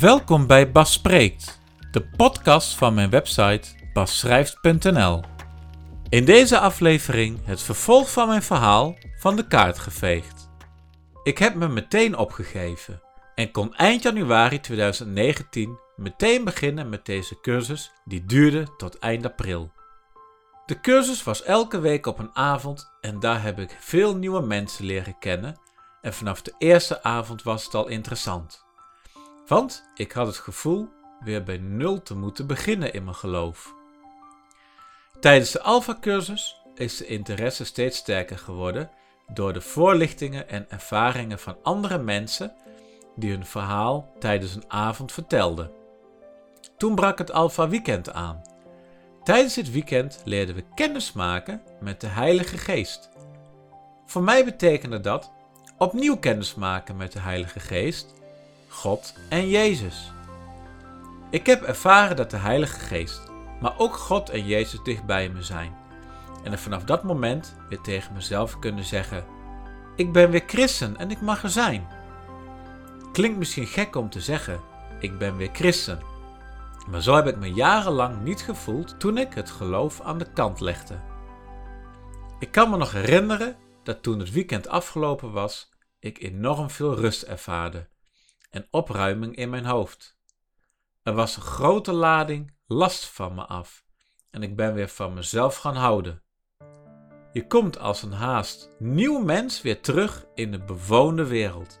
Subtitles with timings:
[0.00, 5.22] Welkom bij Bas Spreekt, de podcast van mijn website basschrijft.nl.
[6.08, 10.50] In deze aflevering het vervolg van mijn verhaal van de kaart geveegd.
[11.22, 13.02] Ik heb me meteen opgegeven
[13.34, 19.72] en kon eind januari 2019 meteen beginnen met deze cursus die duurde tot eind april.
[20.66, 24.84] De cursus was elke week op een avond en daar heb ik veel nieuwe mensen
[24.84, 25.60] leren kennen
[26.00, 28.66] en vanaf de eerste avond was het al interessant.
[29.48, 30.88] Want ik had het gevoel
[31.20, 33.74] weer bij nul te moeten beginnen in mijn geloof.
[35.20, 38.90] Tijdens de Alpha-cursus is de interesse steeds sterker geworden
[39.32, 42.52] door de voorlichtingen en ervaringen van andere mensen
[43.16, 45.70] die hun verhaal tijdens een avond vertelden.
[46.76, 48.42] Toen brak het Alpha Weekend aan.
[49.22, 53.10] Tijdens dit weekend leerden we kennis maken met de Heilige Geest.
[54.06, 55.32] Voor mij betekende dat
[55.78, 58.14] opnieuw kennis maken met de Heilige Geest
[58.68, 60.12] God en Jezus.
[61.30, 63.22] Ik heb ervaren dat de Heilige Geest,
[63.60, 65.76] maar ook God en Jezus dicht bij me zijn.
[66.44, 69.24] En er vanaf dat moment weer tegen mezelf kunnen zeggen:
[69.96, 71.86] Ik ben weer christen en ik mag er zijn.
[73.12, 74.60] Klinkt misschien gek om te zeggen:
[75.00, 76.00] Ik ben weer christen.
[76.90, 80.60] Maar zo heb ik me jarenlang niet gevoeld toen ik het geloof aan de kant
[80.60, 81.00] legde.
[82.38, 87.22] Ik kan me nog herinneren dat toen het weekend afgelopen was, ik enorm veel rust
[87.22, 87.88] ervaarde
[88.50, 90.16] en opruiming in mijn hoofd.
[91.02, 93.84] Er was een grote lading last van me af
[94.30, 96.22] en ik ben weer van mezelf gaan houden.
[97.32, 101.80] Je komt als een haast nieuw mens weer terug in de bewoonde wereld.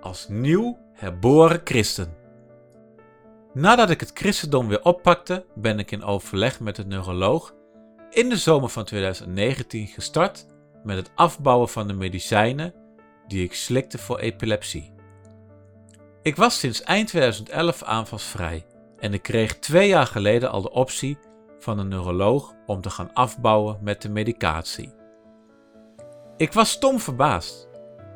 [0.00, 2.16] Als nieuw herboren christen.
[3.54, 7.54] Nadat ik het christendom weer oppakte, ben ik in overleg met de neuroloog
[8.10, 10.46] in de zomer van 2019 gestart
[10.84, 12.74] met het afbouwen van de medicijnen
[13.26, 14.95] die ik slikte voor epilepsie.
[16.26, 18.66] Ik was sinds eind 2011 aanvalsvrij
[18.98, 21.18] en ik kreeg twee jaar geleden al de optie
[21.58, 24.94] van een neuroloog om te gaan afbouwen met de medicatie.
[26.36, 27.68] Ik was stom verbaasd,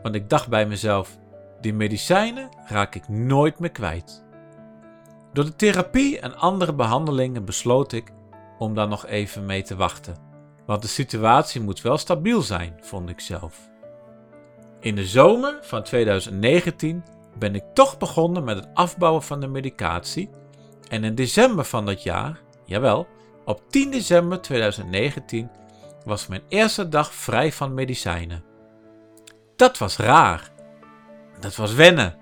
[0.03, 1.19] want ik dacht bij mezelf:
[1.61, 4.25] die medicijnen raak ik nooit meer kwijt.
[5.33, 8.13] Door de therapie en andere behandelingen besloot ik
[8.59, 10.17] om daar nog even mee te wachten,
[10.67, 13.71] want de situatie moet wel stabiel zijn, vond ik zelf.
[14.81, 17.03] In de zomer van 2019
[17.41, 20.31] ben ik toch begonnen met het afbouwen van de medicatie.
[20.89, 23.07] En in december van dat jaar, jawel,
[23.45, 25.51] op 10 december 2019
[26.05, 28.45] was mijn eerste dag vrij van medicijnen.
[29.57, 30.51] Dat was raar.
[31.41, 32.17] Dat was wennen.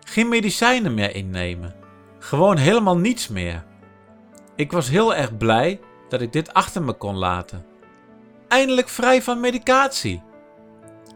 [0.00, 1.74] Geen medicijnen meer innemen.
[2.18, 3.64] Gewoon helemaal niets meer.
[4.56, 7.66] Ik was heel erg blij dat ik dit achter me kon laten.
[8.48, 10.22] Eindelijk vrij van medicatie.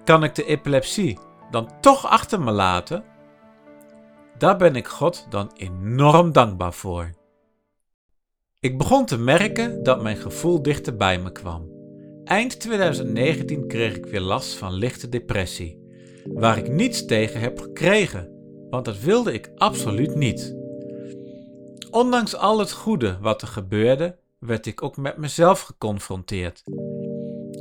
[0.04, 1.18] Kan ik de epilepsie
[1.50, 3.04] dan toch achter me laten?
[4.44, 7.10] Daar ben ik God dan enorm dankbaar voor.
[8.60, 11.70] Ik begon te merken dat mijn gevoel dichter bij me kwam.
[12.24, 15.78] Eind 2019 kreeg ik weer last van lichte depressie,
[16.24, 18.30] waar ik niets tegen heb gekregen,
[18.70, 20.56] want dat wilde ik absoluut niet.
[21.90, 26.62] Ondanks al het goede wat er gebeurde, werd ik ook met mezelf geconfronteerd.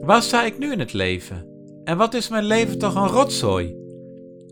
[0.02, 1.48] Waar sta ik nu in het leven?
[1.84, 3.76] En wat is mijn leven toch een rotzooi?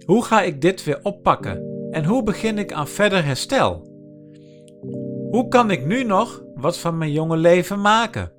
[0.06, 3.90] Hoe ga ik dit weer oppakken en hoe begin ik aan verder herstel?
[5.30, 8.32] Hoe kan ik nu nog wat van mijn jonge leven maken?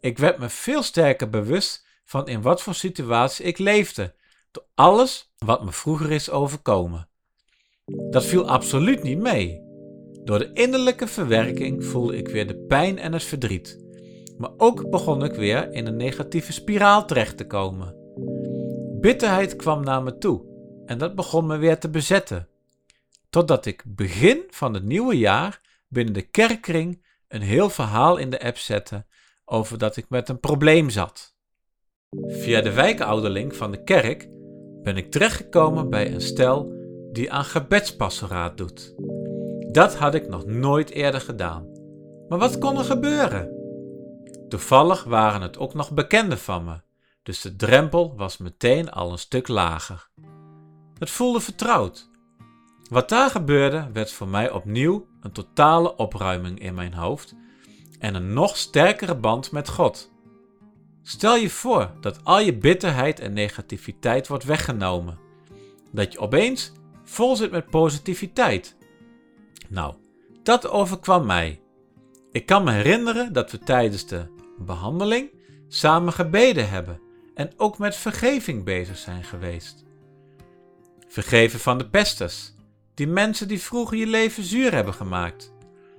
[0.00, 4.14] Ik werd me veel sterker bewust van in wat voor situatie ik leefde,
[4.50, 7.08] door alles wat me vroeger is overkomen.
[8.10, 9.62] Dat viel absoluut niet mee.
[10.24, 13.84] Door de innerlijke verwerking voelde ik weer de pijn en het verdriet.
[14.38, 17.94] Maar ook begon ik weer in een negatieve spiraal terecht te komen.
[19.00, 20.42] Bitterheid kwam naar me toe
[20.86, 22.48] en dat begon me weer te bezetten.
[23.32, 28.42] Totdat ik begin van het nieuwe jaar binnen de kerkkring een heel verhaal in de
[28.42, 29.06] app zette
[29.44, 31.34] over dat ik met een probleem zat.
[32.10, 34.28] Via de wijkouderling van de kerk
[34.82, 36.72] ben ik terechtgekomen bij een stel
[37.12, 38.94] die aan gebedspastoraat doet.
[39.70, 41.66] Dat had ik nog nooit eerder gedaan.
[42.28, 43.50] Maar wat kon er gebeuren?
[44.48, 46.80] Toevallig waren het ook nog bekenden van me,
[47.22, 50.10] dus de drempel was meteen al een stuk lager.
[50.98, 52.10] Het voelde vertrouwd.
[52.92, 57.34] Wat daar gebeurde werd voor mij opnieuw een totale opruiming in mijn hoofd
[57.98, 60.12] en een nog sterkere band met God.
[61.02, 65.18] Stel je voor dat al je bitterheid en negativiteit wordt weggenomen.
[65.90, 66.72] Dat je opeens
[67.04, 68.76] vol zit met positiviteit.
[69.68, 69.94] Nou,
[70.42, 71.60] dat overkwam mij.
[72.32, 74.26] Ik kan me herinneren dat we tijdens de
[74.58, 75.30] behandeling
[75.68, 77.00] samen gebeden hebben
[77.34, 79.84] en ook met vergeving bezig zijn geweest.
[81.08, 82.54] Vergeven van de pesters,
[82.94, 85.54] Die mensen die vroeger je leven zuur hebben gemaakt.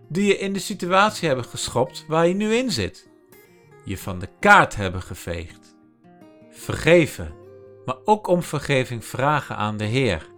[0.10, 3.10] Die je in de situatie hebben geschopt waar je nu in zit.
[3.86, 5.76] Je van de kaart hebben geveegd.
[6.50, 7.34] Vergeven,
[7.86, 10.30] maar ook om vergeving vragen aan de Heer.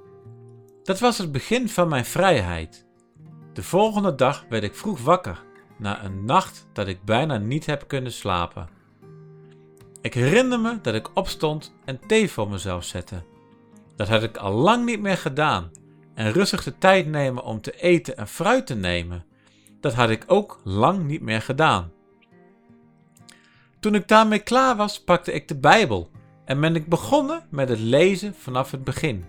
[0.83, 2.85] Dat was het begin van mijn vrijheid.
[3.53, 5.43] De volgende dag werd ik vroeg wakker
[5.77, 8.69] na een nacht dat ik bijna niet heb kunnen slapen.
[10.01, 13.23] Ik herinner me dat ik opstond en thee voor mezelf zette.
[13.95, 15.71] Dat had ik al lang niet meer gedaan.
[16.15, 19.25] En rustig de tijd nemen om te eten en fruit te nemen,
[19.79, 21.91] dat had ik ook lang niet meer gedaan.
[23.79, 26.09] Toen ik daarmee klaar was, pakte ik de Bijbel
[26.45, 29.25] en ben ik begonnen met het lezen vanaf het begin.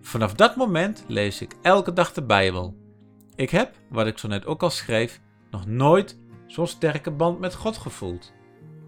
[0.00, 2.76] Vanaf dat moment lees ik elke dag de Bijbel.
[3.36, 7.54] Ik heb, wat ik zo net ook al schreef, nog nooit zo'n sterke band met
[7.54, 8.32] God gevoeld.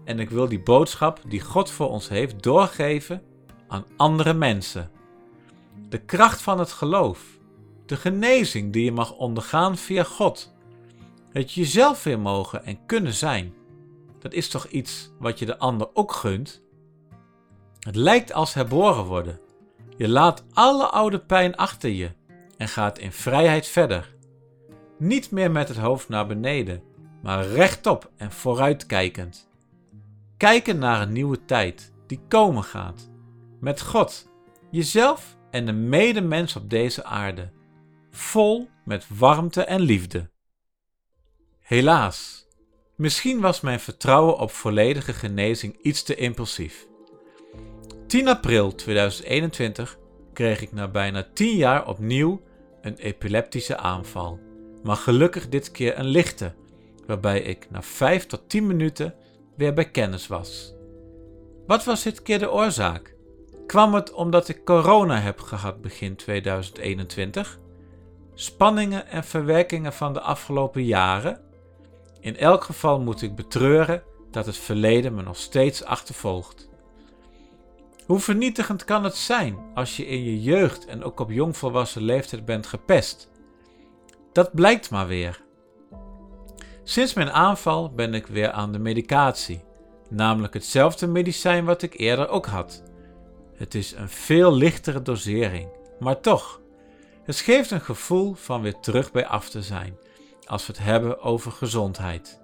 [0.05, 3.21] En ik wil die boodschap die God voor ons heeft doorgeven
[3.67, 4.89] aan andere mensen.
[5.89, 7.39] De kracht van het geloof,
[7.85, 10.53] de genezing die je mag ondergaan via God,
[11.31, 13.53] het jezelf weer mogen en kunnen zijn.
[14.19, 16.63] Dat is toch iets wat je de ander ook gunt?
[17.79, 19.39] Het lijkt als herboren worden.
[19.97, 22.11] Je laat alle oude pijn achter je
[22.57, 24.15] en gaat in vrijheid verder.
[24.97, 26.83] Niet meer met het hoofd naar beneden,
[27.21, 29.49] maar rechtop en vooruitkijkend.
[30.37, 33.09] Kijken naar een nieuwe tijd die komen gaat.
[33.59, 34.29] Met God,
[34.71, 37.49] jezelf en de medemens op deze aarde.
[38.11, 40.29] Vol met warmte en liefde.
[41.59, 42.47] Helaas,
[42.95, 46.87] misschien was mijn vertrouwen op volledige genezing iets te impulsief.
[48.07, 49.97] 10 april 2021
[50.33, 52.41] kreeg ik na bijna 10 jaar opnieuw
[52.81, 54.39] een epileptische aanval,
[54.83, 56.53] maar gelukkig dit keer een lichte,
[57.05, 59.15] waarbij ik na 5 tot 10 minuten
[59.55, 60.73] weer bij kennis was.
[61.67, 63.15] Wat was dit keer de oorzaak?
[63.67, 67.59] Kwam het omdat ik corona heb gehad begin 2021?
[68.33, 71.41] Spanningen en verwerkingen van de afgelopen jaren?
[72.19, 76.69] In elk geval moet ik betreuren dat het verleden me nog steeds achtervolgt.
[78.05, 82.45] Hoe vernietigend kan het zijn als je in je jeugd en ook op jongvolwassen leeftijd
[82.45, 83.29] bent gepest?
[84.31, 85.41] Dat blijkt maar weer.
[86.83, 89.63] Sinds mijn aanval ben ik weer aan de medicatie,
[90.09, 92.83] namelijk hetzelfde medicijn wat ik eerder ook had.
[93.57, 95.69] Het is een veel lichtere dosering,
[95.99, 96.61] maar toch,
[97.23, 99.97] het geeft een gevoel van weer terug bij af te zijn
[100.45, 102.41] als we het hebben over gezondheid.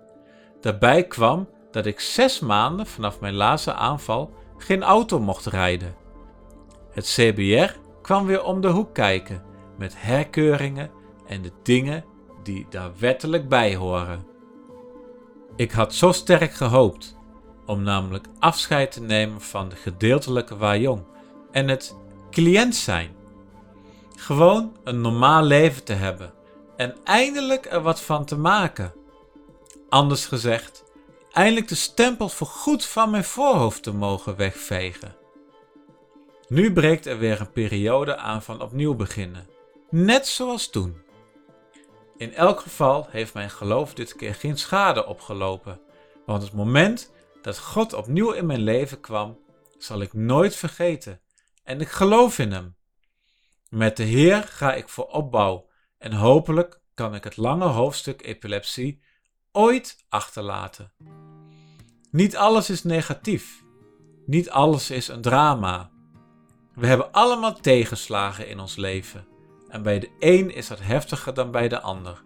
[0.61, 5.95] Daarbij kwam dat ik zes maanden vanaf mijn laatste aanval geen auto mocht rijden.
[6.91, 9.43] Het CBR kwam weer om de hoek kijken
[9.77, 10.91] met herkeuringen
[11.27, 12.05] en de dingen
[12.43, 14.25] die daar wettelijk bij horen.
[15.55, 17.17] Ik had zo sterk gehoopt
[17.65, 21.03] om namelijk afscheid te nemen van de gedeeltelijke Wajong
[21.51, 21.95] en het
[22.31, 23.15] cliënt zijn.
[24.15, 26.33] Gewoon een normaal leven te hebben
[26.77, 28.93] en eindelijk er wat van te maken.
[29.89, 30.83] Anders gezegd,
[31.31, 35.15] eindelijk de stempel voor goed van mijn voorhoofd te mogen wegvegen.
[36.47, 39.47] Nu breekt er weer een periode aan van opnieuw beginnen,
[39.89, 41.01] net zoals toen.
[42.17, 45.79] In elk geval heeft mijn geloof dit keer geen schade opgelopen,
[46.25, 47.11] want het moment
[47.43, 49.39] dat God opnieuw in mijn leven kwam,
[49.77, 51.21] zal ik nooit vergeten
[51.63, 52.75] en ik geloof in Hem.
[53.69, 59.01] Met de Heer ga ik voor opbouw en hopelijk kan ik het lange hoofdstuk epilepsie
[59.51, 60.91] ooit achterlaten.
[62.11, 63.63] Niet alles is negatief.
[64.25, 65.91] Niet alles is een drama.
[66.75, 69.27] We hebben allemaal tegenslagen in ons leven.
[69.69, 72.23] En bij de een is dat heftiger dan bij de ander.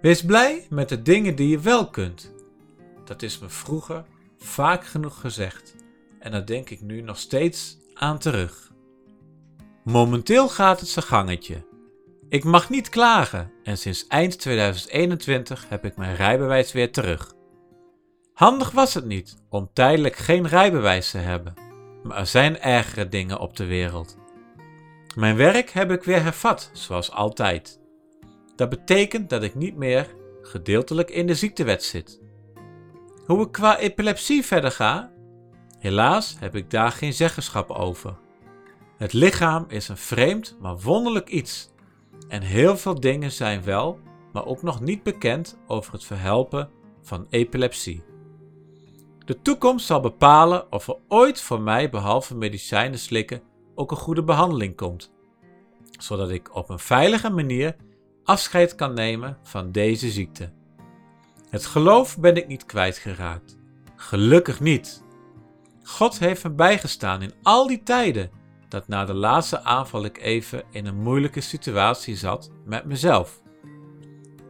[0.00, 2.33] Wees blij met de dingen die je wel kunt.
[3.04, 4.04] Dat is me vroeger
[4.38, 5.74] vaak genoeg gezegd.
[6.18, 8.72] En daar denk ik nu nog steeds aan terug.
[9.84, 11.66] Momenteel gaat het zijn gangetje.
[12.28, 17.34] Ik mag niet klagen en sinds eind 2021 heb ik mijn rijbewijs weer terug.
[18.32, 21.54] Handig was het niet om tijdelijk geen rijbewijs te hebben,
[22.02, 24.16] maar er zijn ergere dingen op de wereld.
[25.14, 27.80] Mijn werk heb ik weer hervat, zoals altijd.
[28.56, 32.20] Dat betekent dat ik niet meer gedeeltelijk in de ziektewet zit.
[33.26, 35.10] Hoe ik qua epilepsie verder ga?
[35.78, 38.16] Helaas heb ik daar geen zeggenschap over.
[38.96, 41.70] Het lichaam is een vreemd maar wonderlijk iets
[42.28, 43.98] en heel veel dingen zijn wel,
[44.32, 46.70] maar ook nog niet bekend over het verhelpen
[47.02, 48.04] van epilepsie.
[49.24, 53.42] De toekomst zal bepalen of er ooit voor mij behalve medicijnen slikken
[53.74, 55.12] ook een goede behandeling komt,
[55.98, 57.76] zodat ik op een veilige manier
[58.24, 60.52] afscheid kan nemen van deze ziekte.
[61.54, 63.56] Het geloof ben ik niet kwijtgeraakt.
[63.96, 65.02] Gelukkig niet.
[65.82, 68.30] God heeft me bijgestaan in al die tijden
[68.68, 73.42] dat na de laatste aanval ik even in een moeilijke situatie zat met mezelf.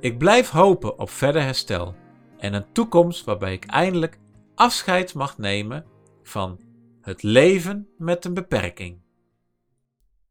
[0.00, 1.94] Ik blijf hopen op verder herstel
[2.38, 4.18] en een toekomst waarbij ik eindelijk
[4.54, 5.86] afscheid mag nemen
[6.22, 6.60] van
[7.00, 9.02] het leven met een beperking.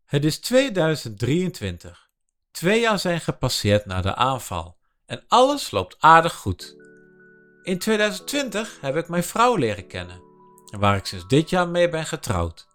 [0.05, 2.09] Het is 2023.
[2.51, 4.81] Twee jaar zijn gepasseerd na de aanval
[5.13, 6.75] en alles loopt aardig goed.
[7.63, 10.21] In 2020 heb ik mijn vrouw leren kennen,
[10.77, 12.67] waar ik sinds dit jaar mee ben getrouwd.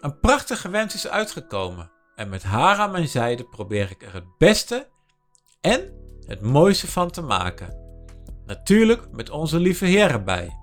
[0.00, 4.38] Een prachtige wens is uitgekomen en met haar aan mijn zijde probeer ik er het
[4.38, 4.88] beste
[5.60, 5.92] en
[6.26, 7.80] het mooiste van te maken.
[8.46, 10.56] Natuurlijk met onze lieve Heer erbij.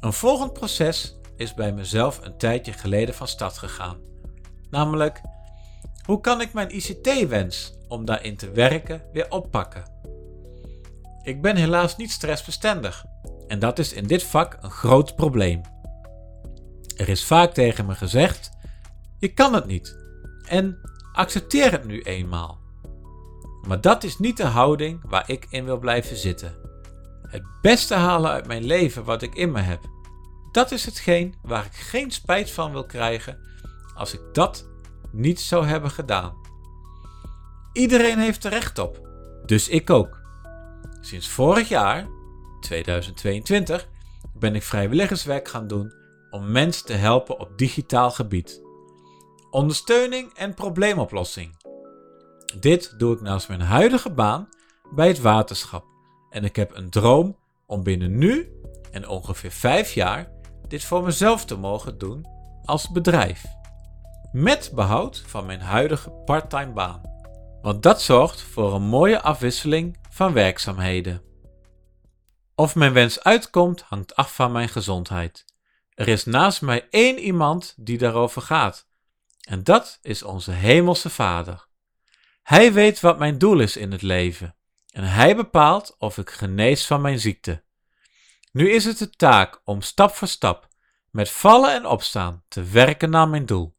[0.00, 4.00] Een volgend proces is bij mezelf een tijdje geleden van start gegaan.
[4.70, 5.20] Namelijk,
[6.08, 9.84] hoe kan ik mijn ICT-wens om daarin te werken weer oppakken?
[11.22, 13.04] Ik ben helaas niet stressbestendig
[13.46, 15.60] en dat is in dit vak een groot probleem.
[16.96, 18.50] Er is vaak tegen me gezegd:
[19.18, 19.96] je kan het niet
[20.46, 20.78] en
[21.12, 22.58] accepteer het nu eenmaal.
[23.66, 26.54] Maar dat is niet de houding waar ik in wil blijven zitten.
[27.22, 29.80] Het beste halen uit mijn leven wat ik in me heb.
[30.52, 33.38] Dat is hetgeen waar ik geen spijt van wil krijgen
[33.94, 34.66] als ik dat
[35.12, 36.34] niet zou hebben gedaan.
[37.72, 39.08] Iedereen heeft er recht op,
[39.46, 40.20] dus ik ook.
[41.00, 42.06] Sinds vorig jaar,
[42.60, 43.88] 2022,
[44.34, 45.92] ben ik vrijwilligerswerk gaan doen
[46.30, 48.62] om mensen te helpen op digitaal gebied.
[49.50, 51.56] Ondersteuning en probleemoplossing.
[52.60, 54.48] Dit doe ik naast mijn huidige baan
[54.94, 55.84] bij het waterschap
[56.30, 57.36] en ik heb een droom
[57.66, 58.52] om binnen nu
[58.90, 60.30] en ongeveer 5 jaar
[60.68, 62.26] dit voor mezelf te mogen doen
[62.64, 63.44] als bedrijf.
[64.32, 67.02] Met behoud van mijn huidige parttime baan.
[67.62, 71.22] Want dat zorgt voor een mooie afwisseling van werkzaamheden.
[72.54, 75.44] Of mijn wens uitkomt hangt af van mijn gezondheid.
[75.94, 78.88] Er is naast mij één iemand die daarover gaat.
[79.48, 81.66] En dat is onze Hemelse Vader.
[82.42, 84.56] Hij weet wat mijn doel is in het leven.
[84.92, 87.62] En hij bepaalt of ik genees van mijn ziekte.
[88.52, 90.68] Nu is het de taak om stap voor stap,
[91.10, 93.76] met vallen en opstaan, te werken naar mijn doel.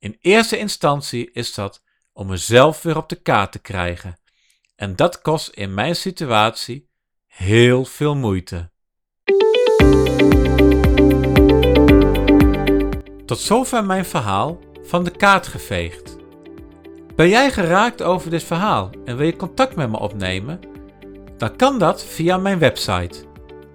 [0.00, 4.18] In eerste instantie is dat om mezelf weer op de kaart te krijgen.
[4.76, 6.88] En dat kost in mijn situatie
[7.26, 8.70] heel veel moeite.
[13.26, 16.16] Tot zover mijn verhaal van de kaart geveegd.
[17.14, 20.60] Ben jij geraakt over dit verhaal en wil je contact met me opnemen?
[21.36, 23.24] Dan kan dat via mijn website.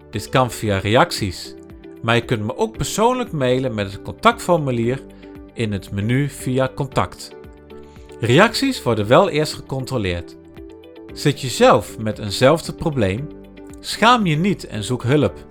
[0.09, 1.53] Dit kan via reacties,
[2.01, 5.01] maar je kunt me ook persoonlijk mailen met het contactformulier
[5.55, 7.35] in het menu via contact.
[8.19, 10.37] Reacties worden wel eerst gecontroleerd.
[11.13, 13.27] Zit je zelf met eenzelfde probleem?
[13.79, 15.45] Schaam je niet en zoek hulp.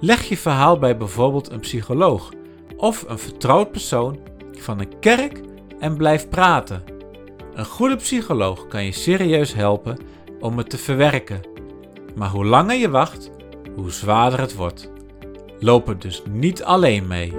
[0.00, 2.32] Leg je verhaal bij bijvoorbeeld een psycholoog
[2.76, 4.18] of een vertrouwd persoon
[4.52, 5.40] van een kerk
[5.78, 6.84] en blijf praten.
[7.54, 9.98] Een goede psycholoog kan je serieus helpen
[10.40, 11.40] om het te verwerken.
[12.14, 13.30] Maar hoe langer je wacht,
[13.74, 14.90] hoe zwaarder het wordt.
[15.58, 17.32] Loop er dus niet alleen mee.